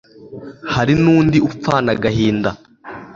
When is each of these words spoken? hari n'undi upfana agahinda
hari 0.73 0.93
n'undi 1.03 1.37
upfana 1.47 1.89
agahinda 1.95 2.49